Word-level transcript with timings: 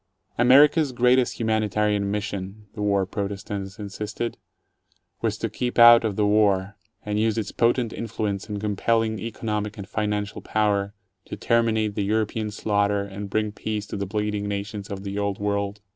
America's 0.35 0.91
great 0.93 1.19
humanitarian 1.39 2.09
mission, 2.09 2.65
the 2.73 2.81
war 2.81 3.05
protestants 3.05 3.77
insisted, 3.77 4.35
was 5.21 5.37
to 5.37 5.47
keep 5.47 5.77
out 5.77 6.03
of 6.03 6.15
the 6.15 6.25
war, 6.25 6.75
and 7.05 7.19
use 7.19 7.37
its 7.37 7.51
potent 7.51 7.93
influence 7.93 8.49
and 8.49 8.59
compelling 8.59 9.19
economic 9.19 9.77
and 9.77 9.87
financial 9.87 10.41
power 10.41 10.95
to 11.25 11.35
terminate 11.37 11.93
the 11.93 12.03
European 12.03 12.49
slaughter 12.49 13.03
and 13.03 13.29
bring 13.29 13.51
peace 13.51 13.85
to 13.85 13.95
the 13.95 14.07
bleeding 14.07 14.47
nations 14.47 14.89
of 14.89 15.03
the 15.03 15.19
old 15.19 15.37
world. 15.37 15.81